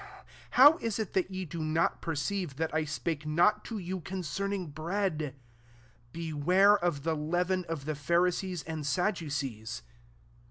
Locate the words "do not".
1.45-2.01